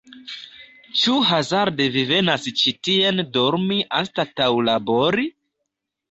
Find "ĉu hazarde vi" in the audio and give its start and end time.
0.99-2.01